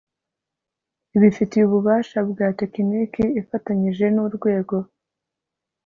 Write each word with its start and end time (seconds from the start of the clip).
ibifitiye 1.15 1.63
ububasha 1.65 2.17
bwa 2.29 2.47
tekiniki 2.59 3.23
ifatanyije 3.41 4.05
n'urwego 4.15 4.75